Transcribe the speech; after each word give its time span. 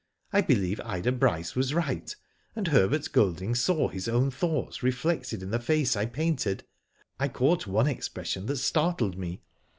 I 0.33 0.41
believe 0.41 0.81
Ida 0.83 1.11
Bryce 1.11 1.53
was 1.55 1.75
right, 1.75 2.15
and 2.55 2.69
Herbert 2.69 3.07
Golding 3.11 3.53
saw 3.53 3.87
his 3.87 4.07
own 4.09 4.31
thoughts 4.31 4.81
reflected 4.81 5.43
in 5.43 5.51
the 5.51 5.59
face 5.59 5.95
I 5.95 6.07
painted. 6.07 6.63
I 7.19 7.27
caught 7.27 7.67
one 7.67 7.85
expression 7.85 8.47
that 8.47 8.57
startled 8.57 9.15
me. 9.15 9.43